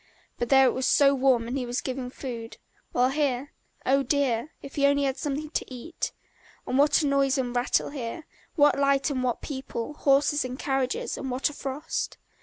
But 0.39 0.49
there 0.49 0.65
it 0.65 0.73
was 0.73 0.87
so 0.87 1.13
warm 1.13 1.47
and 1.47 1.55
he 1.55 1.63
was 1.63 1.79
given 1.79 2.09
food, 2.09 2.57
while 2.91 3.09
here 3.09 3.51
oh, 3.85 4.01
dear, 4.01 4.49
if 4.63 4.73
he 4.73 4.87
only 4.87 5.03
had 5.03 5.15
something 5.17 5.51
to 5.51 5.71
eat! 5.71 6.11
And 6.65 6.79
what 6.79 7.03
a 7.03 7.05
noise 7.05 7.37
and 7.37 7.55
rattle 7.55 7.91
here, 7.91 8.25
what 8.55 8.79
light 8.79 9.11
and 9.11 9.21
what 9.23 9.41
people, 9.43 9.93
horses 9.93 10.43
and 10.43 10.57
carriages, 10.57 11.19
and 11.19 11.29
what 11.29 11.51
a 11.51 11.53
frost! 11.53 12.17